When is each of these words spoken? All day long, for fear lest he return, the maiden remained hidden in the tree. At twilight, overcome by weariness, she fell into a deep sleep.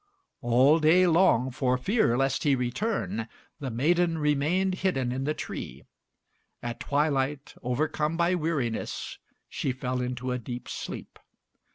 All 0.41 0.79
day 0.79 1.05
long, 1.05 1.51
for 1.51 1.77
fear 1.77 2.17
lest 2.17 2.41
he 2.41 2.55
return, 2.55 3.27
the 3.59 3.69
maiden 3.69 4.17
remained 4.17 4.79
hidden 4.81 5.11
in 5.11 5.25
the 5.25 5.35
tree. 5.35 5.83
At 6.63 6.79
twilight, 6.79 7.53
overcome 7.61 8.17
by 8.17 8.33
weariness, 8.33 9.19
she 9.47 9.71
fell 9.71 10.01
into 10.01 10.31
a 10.31 10.39
deep 10.39 10.67
sleep. 10.67 11.19